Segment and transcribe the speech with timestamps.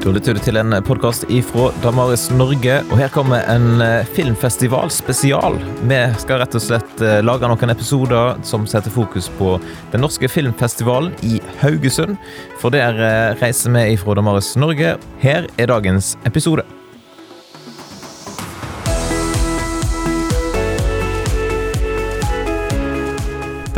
[0.00, 3.82] Da lytter du til en podkast ifra Damaris Norge, og her kommer en
[4.16, 4.16] filmfestivalspesial.
[4.16, 5.58] filmfestival spesial.
[5.92, 9.58] Vi skal rett og slett eh, lage noen episoder som setter fokus på
[9.92, 12.16] den norske filmfestivalen i Haugesund.
[12.64, 14.96] For der eh, reiser vi ifra Damaris Norge.
[15.20, 16.64] Her er dagens episode.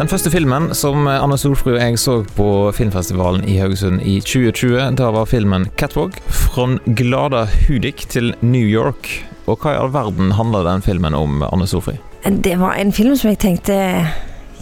[0.02, 4.96] Den første filmen som Anne Solfrud og jeg så på filmfestivalen i Haugesund i 2020,
[4.98, 6.18] da var filmen 'Catwalk'.
[6.26, 6.64] Fra
[6.98, 9.06] glada Hudik til New York.
[9.46, 12.02] Og hva i all verden handler den filmen om, Anne Solfrid?
[12.26, 13.78] Det var en film som jeg tenkte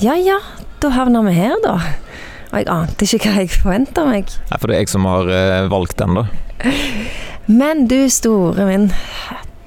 [0.03, 0.37] Ja ja,
[0.83, 1.79] da havner vi her, da.
[2.53, 4.29] Og jeg ante ikke hva jeg forventa meg.
[4.51, 6.27] Nei, For det er jeg som har eh, valgt den, da.
[7.47, 8.91] Men du store min,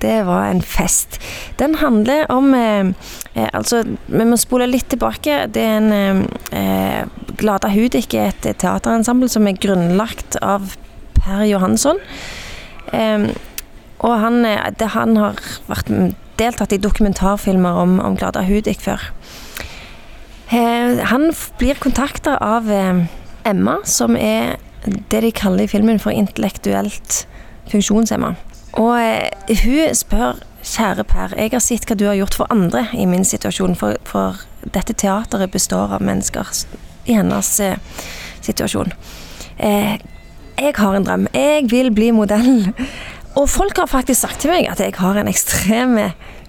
[0.03, 1.19] det var en fest.
[1.59, 2.91] Den handler om eh,
[3.33, 5.45] eh, Altså, vi må spole litt tilbake.
[5.53, 7.05] Det er en eh,
[7.39, 10.75] Glada Hudik er et teaterensemble som er grunnlagt av
[11.17, 12.01] Per Johansson.
[12.93, 13.29] Eh,
[14.03, 15.39] og han, eh, det, han har
[15.71, 15.91] vært
[16.39, 19.09] deltatt i dokumentarfilmer om, om Glada Hudik før.
[20.51, 22.69] Eh, han blir kontakta av
[23.47, 27.23] Emma, som er det de kaller i filmen for intellektuelt
[27.71, 28.35] funksjonshemma.
[28.79, 32.85] Og eh, hun spør Kjære Per, jeg har sett hva du har gjort for andre
[32.95, 36.47] i min situasjon, for, for dette teateret består av mennesker
[37.03, 38.05] i hennes eh,
[38.45, 38.93] situasjon.
[39.57, 39.97] Eh,
[40.55, 41.27] jeg har en drøm.
[41.35, 42.69] Jeg vil bli modell.
[43.35, 45.97] Og folk har faktisk sagt til meg at jeg har en ekstrem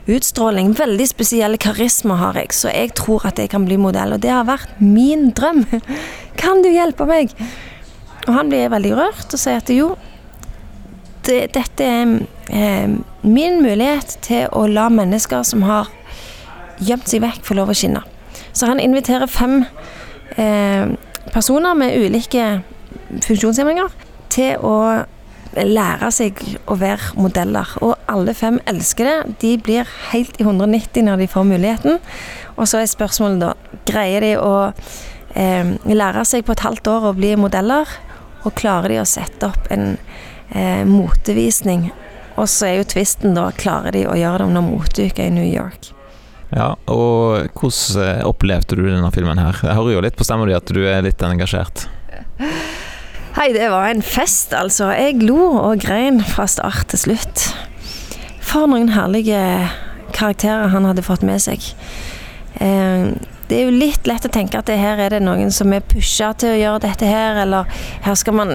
[0.06, 0.74] utstråling.
[0.78, 4.14] Veldig spesiell karisma har jeg, så jeg tror at jeg kan bli modell.
[4.14, 5.64] Og det har vært min drøm.
[6.40, 7.34] Kan du hjelpe meg?
[8.28, 9.94] Og han blir veldig rørt og sier at jo,
[11.26, 12.14] det, dette er
[12.50, 15.90] eh, min mulighet til å la mennesker som har
[16.84, 18.02] gjemt seg vekk, få lov å skinne.
[18.54, 19.62] Så han inviterer fem
[20.36, 20.94] eh,
[21.32, 22.60] personer med ulike
[23.24, 23.92] funksjonshemminger
[24.34, 24.76] til å
[25.54, 26.40] lære seg
[26.70, 27.76] å være modeller.
[27.84, 29.34] Og alle fem elsker det.
[29.42, 32.00] De blir helt i 190 når de får muligheten.
[32.56, 34.54] Og så er spørsmålet da Greier de å
[35.36, 37.90] eh, lære seg på et halvt år å bli modeller?
[38.44, 39.94] Og klarer de å sette opp en
[40.50, 41.90] eh, motevisning.
[42.34, 45.46] Og så er jo tvisten da klarer de å gjøre det under moteuka i New
[45.46, 45.92] York.
[46.54, 49.58] Ja, og hvordan eh, opplevde du denne filmen her?
[49.62, 51.86] Jeg hører jo litt på stemmen din at du er litt engasjert.
[53.38, 54.92] Hei, det var en fest, altså.
[54.94, 57.48] Jeg lo og grein fra start til slutt.
[58.44, 59.40] For noen herlige
[60.14, 61.64] karakterer han hadde fått med seg.
[62.62, 63.10] Eh,
[63.48, 66.30] det er jo litt lett å tenke at her er det noen som er pusha
[66.38, 67.68] til å gjøre dette her, eller
[68.06, 68.54] her skal man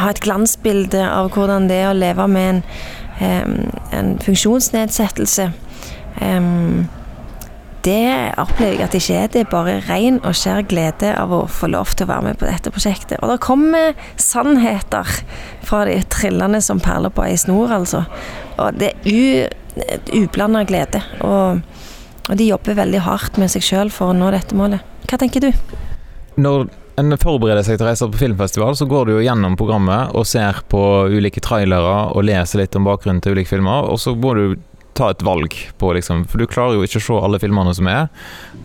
[0.00, 2.60] ha et glansbilde av hvordan det er å leve med en,
[3.20, 3.56] um,
[3.94, 5.50] en funksjonsnedsettelse.
[6.20, 6.86] Um,
[7.84, 9.30] det opplever jeg at det ikke er.
[9.32, 12.38] Det er bare ren og skjær glede av å få lov til å være med
[12.40, 13.18] på dette prosjektet.
[13.20, 15.10] Og det kommer sannheter
[15.68, 18.04] fra de trillende som perler på ei snor, altså.
[18.56, 19.52] Og det er
[20.16, 21.02] ublanda glede.
[21.26, 21.60] Og,
[22.30, 24.80] og, de jobber veldig hardt med seg sjøl for å nå dette målet.
[25.10, 25.50] Hva tenker du?
[26.40, 30.14] Når en forbereder seg til å reise på filmfestival, så går du jo gjennom programmet
[30.14, 34.14] og ser på ulike trailere og leser litt om bakgrunnen til ulike filmer, og så
[34.14, 34.44] må du
[34.96, 37.88] ta et valg på liksom For du klarer jo ikke å se alle filmene som
[37.90, 38.08] er.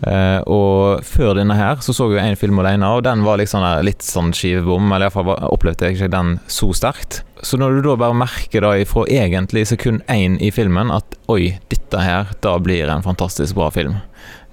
[0.07, 3.65] Eh, og før denne her så så jeg en film alene, og den var liksom
[3.85, 4.91] litt sånn skivebom.
[4.91, 7.23] Eller iallfall opplevde jeg ikke den så sterkt.
[7.41, 11.55] Så når du da bare merker da ifra egentlig sekund én i filmen at oi,
[11.71, 13.95] dette her, da blir en fantastisk bra film.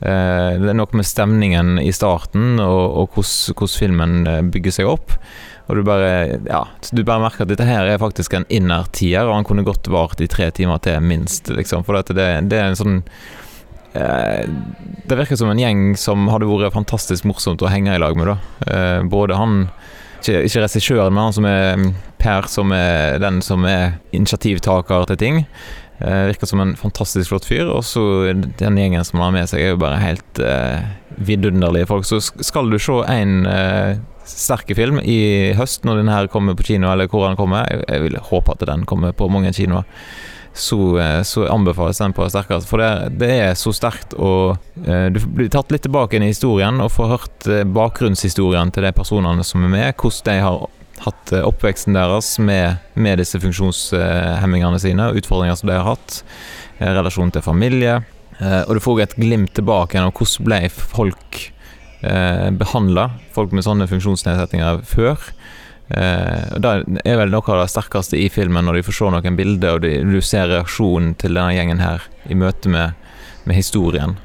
[0.00, 4.90] Eh, det er noe med stemningen i starten og, og hvordan filmen eh, bygger seg
[4.92, 5.16] opp.
[5.66, 6.60] Og du bare, ja,
[6.92, 10.22] du bare merker at dette her er faktisk en innertier, og han kunne godt vart
[10.22, 11.50] i tre timer til, minst.
[11.50, 13.00] Liksom, for det, det, er en sånn
[13.98, 14.46] eh,
[15.06, 18.30] Det virker som en gjeng som hadde vært fantastisk morsomt å henge i lag med.
[18.34, 19.64] da Både han
[20.26, 21.90] ikke, ikke regissøren, men han som er mm,
[22.22, 25.42] Per, som er den som er initiativtaker til ting.
[25.98, 27.68] Eh, virker som en fantastisk flott fyr.
[27.70, 31.88] Og så den gjengen som han har med seg, er jo bare helt eh, vidunderlige
[31.92, 32.08] folk.
[32.08, 33.96] Så skal du se en eh,
[34.26, 38.02] sterke film i høst, når den her kommer på kino, eller hvor den kommer Jeg
[38.02, 39.86] vil håpe at den kommer på mange kinoer.
[40.56, 42.68] Så, eh, så, anbefales den på sterkest.
[42.68, 44.56] For det, det er så sterkt og
[44.86, 48.86] eh, Du blir tatt litt tilbake inn i historien og får hørt eh, bakgrunnshistorien til
[48.86, 49.90] de personene som er med.
[50.00, 50.64] Hvordan de har
[51.04, 56.22] hatt oppveksten deres med, med disse funksjonshemmingene sine utfordringer som de har hatt.
[56.80, 57.98] Relasjon til familie.
[58.40, 61.38] Og du får et glimt tilbake av hvordan ble folk
[62.02, 65.30] eh, behandla, folk med sånne funksjonsnedsettinger, før.
[65.88, 69.38] Eh, det er vel noe av det sterkeste i filmen, når de får se noen
[69.38, 72.96] bilder, og de, du ser reaksjonen til denne gjengen her i møte med,
[73.46, 74.16] med historien,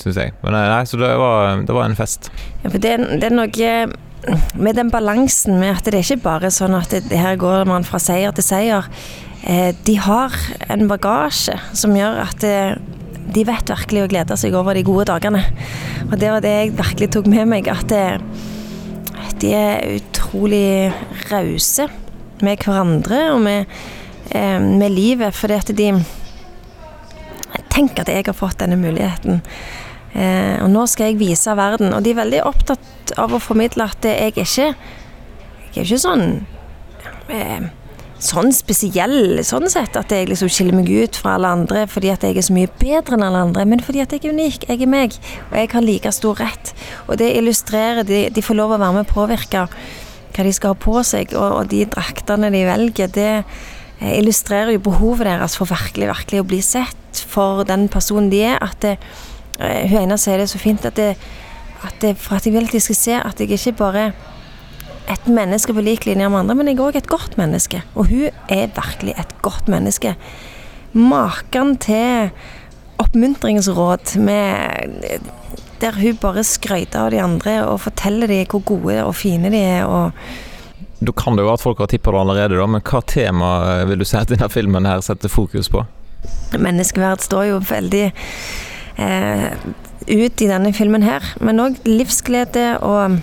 [0.00, 0.36] syns jeg.
[0.44, 2.30] Men nei, så det var, det var, en fest.
[2.62, 3.74] Ja, for det, det er noe
[4.60, 7.86] med den balansen med at det er ikke bare sånn at det, her går man
[7.88, 8.88] fra seier til seier.
[9.48, 10.34] Eh, de har
[10.68, 12.56] en bagasje som gjør at det,
[13.34, 15.42] de vet virkelig å glede seg over de gode dagene.
[16.08, 17.70] Og det var det jeg virkelig tok med meg.
[17.70, 18.20] At det,
[19.42, 20.92] de er utrolig
[21.30, 21.88] rause
[22.44, 23.76] med hverandre og med,
[24.30, 25.34] eh, med livet.
[25.34, 25.92] Fordi at de
[27.70, 29.40] Tenk at jeg har fått denne muligheten.
[30.12, 31.92] Eh, og nå skal jeg vise verden.
[31.94, 34.74] Og de er veldig opptatt av å formidle at jeg ikke
[35.70, 36.46] Jeg er ikke sånn
[37.30, 37.70] eh,
[38.20, 42.24] sånn spesiell sånn sett at jeg liksom skiller meg ut fra alle andre fordi at
[42.26, 44.68] jeg er så mye bedre enn alle andre, men fordi at jeg er unik.
[44.68, 45.16] Jeg er meg,
[45.48, 46.72] og jeg har like stor rett.
[47.08, 49.66] Og det illustrerer De, de får lov å være med og påvirke
[50.30, 54.76] hva de skal ha på seg, og, og de draktene de velger, det eh, illustrerer
[54.76, 58.60] jo behovet deres for virkelig, virkelig å bli sett for den personen de er.
[58.62, 58.96] At det,
[59.58, 61.16] uh, hun ene sier det så fint at, det,
[61.86, 64.10] at det, for at jeg vil at de skal se at jeg ikke bare
[65.10, 67.82] et menneske på lik linje med andre, men jeg er òg et godt menneske.
[67.94, 70.14] Og hun er virkelig et godt menneske.
[70.92, 72.30] Maken til
[73.00, 75.20] oppmuntringsråd med
[75.80, 79.60] der hun bare skryter av de andre og forteller dem hvor gode og fine de
[79.64, 79.84] er.
[79.88, 80.12] og
[81.00, 83.50] da kan det jo at folk har tippa det allerede, da, men hva tema
[83.88, 85.80] vil du si at denne filmen her setter fokus på?
[86.60, 88.02] Menneskeverd står jo veldig
[89.00, 89.46] eh,
[90.10, 93.16] ut i denne filmen her, men òg livsglede og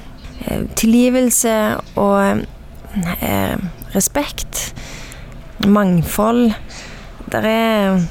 [0.76, 1.56] tilgivelse
[1.96, 2.44] og
[3.22, 3.58] eh,
[3.96, 4.74] respekt.
[5.66, 6.52] Mangfold.
[7.32, 8.06] Det er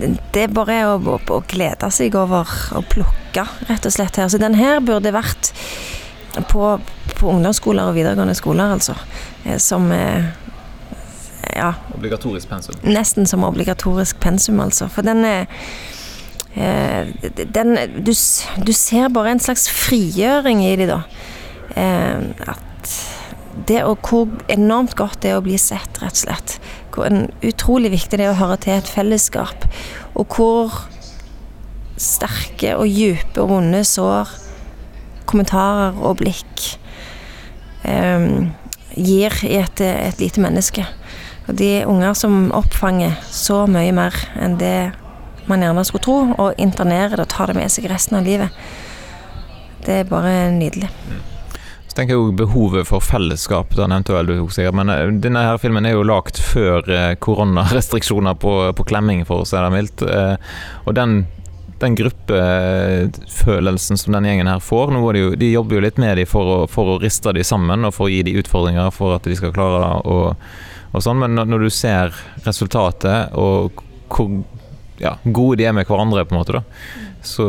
[0.00, 4.16] det er bare å, å, å, glede seg over å plukke, rett og slett.
[4.16, 4.30] her.
[4.32, 5.50] Så den her burde vært
[6.48, 6.78] på,
[7.18, 8.94] på ungdomsskoler og videregående skoler, altså.
[9.44, 9.90] Eh, som
[11.50, 11.72] ja.
[11.96, 12.78] Obligatorisk pensum?
[12.86, 14.88] Nesten som obligatorisk pensum, altså.
[14.88, 15.50] For den er
[16.50, 21.39] den, du, du ser bare en slags frigjøring i de, da eh,
[21.76, 22.94] at
[23.68, 26.56] det og hvor enormt godt det er å bli sett, rett og slett.
[26.94, 27.10] Hvor
[27.46, 29.66] utrolig viktig det er å høre til et fellesskap.
[30.18, 30.76] Og hvor
[32.00, 34.30] sterke og dype og vonde sår,
[35.30, 36.64] kommentarer og blikk
[37.86, 38.24] eh,
[38.96, 40.86] gir i et, et, lite menneske.
[41.46, 44.92] Og de unger som oppfanger så mye mer enn det
[45.50, 48.54] man gjerne skulle tro, og internerer det og tar det med seg resten av livet.
[49.86, 50.90] Det er bare nydelig.
[51.90, 54.76] Så tenker jeg jo behovet for fellesskap, da nevnte vel du sikkert.
[54.78, 59.42] Men eh, denne her filmen er jo lagd før eh, koronarestriksjoner på, på, klemming, for
[59.42, 60.04] å si det mildt.
[60.06, 60.36] Eh,
[60.84, 61.26] og den,
[61.82, 66.22] den gruppefølelsen som den gjengen her får nå de, jo, de jobber jo litt med
[66.22, 69.26] dem for, for å riste dem sammen og for å gi dem utfordringer for at
[69.26, 70.30] de skal klare å
[70.90, 71.18] og sånn.
[71.22, 72.14] Men når, du ser
[72.46, 74.30] resultatet og hvor
[75.02, 76.62] ja, gode de er med hverandre, på en måte, da,
[77.22, 77.46] så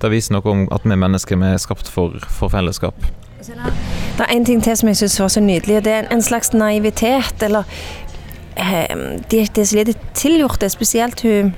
[0.00, 2.96] det viser noe om at vi mennesker vi er skapt for, for fellesskap.
[3.40, 6.22] Det er en ting til som jeg syns var så nydelig, og det er en
[6.22, 7.62] slags naivitet, eller
[8.56, 8.96] eh,
[9.30, 11.54] Det er så lite tilgjort, det spesielt hun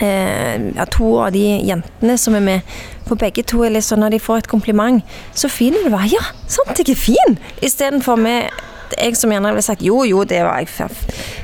[0.00, 2.60] eh, ja, To av de jentene som er med,
[3.06, 5.04] for begge to er litt sånn når de får et kompliment,
[5.34, 7.38] så fin du var.' Ja, sant, jeg er fin!
[7.62, 8.50] Istedenfor med
[8.98, 10.90] jeg som gjerne ville sagt jo, jo, det var jeg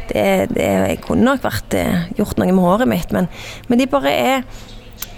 [0.08, 3.28] det, det, Jeg kunne nok vært eh, gjort noe med håret mitt, men,
[3.68, 4.42] men de bare er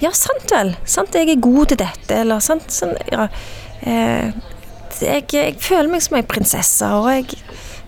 [0.03, 0.75] Ja, sant vel.
[0.85, 2.69] Sant, jeg er god til dette, eller sant.
[2.75, 3.29] Sånn, ja
[3.85, 4.33] eh,
[5.03, 7.39] jeg, jeg, føler meg som ei prinsesse, og jeg,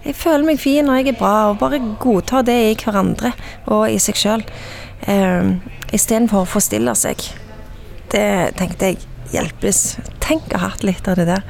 [0.05, 3.33] jeg, føler meg fin og jeg er bra, og bare godtar det i hverandre
[3.73, 4.47] og i seg sjøl.
[5.07, 5.55] Eh,
[5.95, 7.21] Istedenfor å forstille seg.
[8.11, 8.27] Det
[8.59, 9.85] tenkte jeg hjelpes.
[10.23, 11.45] Tenk å ha hatt litt av det der.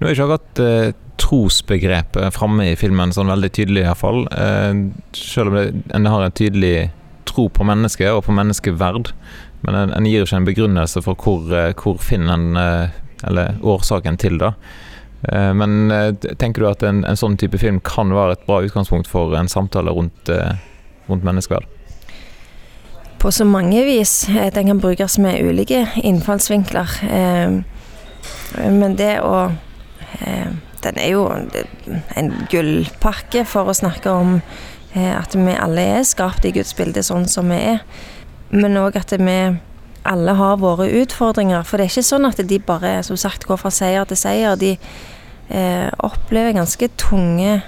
[0.00, 4.24] Nå er ikke akkurat eh, trosbegrepet framme i filmen sånn veldig tydelig, iallfall.
[4.34, 4.82] Eh,
[5.14, 6.90] selv om det, en har en tydelig
[7.28, 9.12] tro på mennesket og på menneskeverd.
[9.62, 13.58] Men en, en gir ikke en begrunnelse for hvor, eh, hvor finner en eh, eller
[13.62, 14.50] årsaken til det.
[15.30, 15.92] Eh, men
[16.40, 19.50] tenker du at en, en, sånn type film kan være et bra utgangspunkt for en
[19.50, 20.32] samtale rundt,
[21.06, 21.68] rundt menneskeverd?
[23.22, 24.24] På så mange vis.
[24.26, 26.96] Den kan brukes med ulike innfallsvinkler.
[28.66, 29.52] Men det å
[30.82, 31.28] Den er jo
[32.18, 34.40] en gullpakke for å snakke om
[34.98, 37.84] at vi alle er skapt i Guds bilde sånn som vi er.
[38.52, 39.38] Men òg at vi
[40.08, 41.62] alle har våre utfordringer.
[41.66, 44.58] For det er ikke sånn at de bare som sagt går fra seier til seier.
[44.60, 47.60] De eh, opplever ganske tunge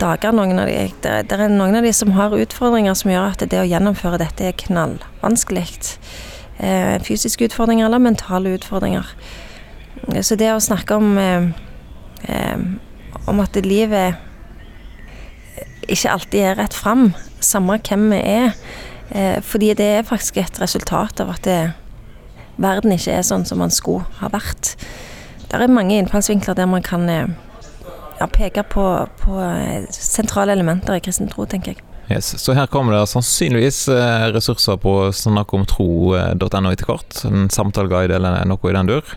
[0.00, 0.78] dager, noen av de.
[1.02, 4.20] Det, det, er noen av de som har utfordringer som gjør at det å gjennomføre
[4.20, 5.66] dette er knallvanskelig.
[6.56, 9.08] Eh, fysiske utfordringer eller mentale utfordringer.
[10.22, 11.48] Så det å snakke om eh,
[12.28, 12.58] eh
[13.26, 14.14] om at livet
[15.90, 17.08] ikke alltid er rett fram,
[17.42, 18.52] samme hvem vi er,
[19.46, 21.58] fordi det er faktisk et resultat av at det,
[22.60, 24.76] verden ikke er sånn som man skulle ha vært.
[25.50, 27.28] det er mange innfallsvinkler der man kan eh,
[28.18, 28.86] ja, peke på,
[29.22, 31.82] på eh, sentrale elementer i kristen tro, tenker jeg.
[32.06, 32.36] Yes.
[32.38, 37.20] Så her kommer det sannsynligvis eh, ressurser på snakkomtro.no etter hvert.
[37.26, 39.16] En samtaleguide eller noe i den dur.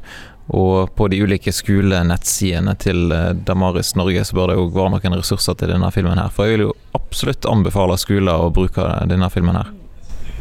[0.50, 3.12] Og på de ulike skolenettsidene til
[3.46, 6.34] Damaris Norge så bør det jo være noen ressurser til denne filmen her.
[6.34, 9.70] For jeg vil jo absolutt anbefale skoler å bruke denne filmen her.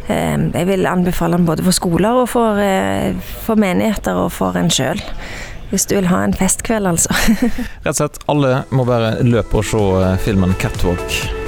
[0.08, 2.60] Jeg vil anbefale den både for skoler og for,
[3.44, 5.02] for menigheter og for en sjøl.
[5.68, 7.12] Hvis du vil ha en festkveld, altså.
[7.84, 11.47] Rett og slett, alle må bare løpe og se filmen 'Catwalk'.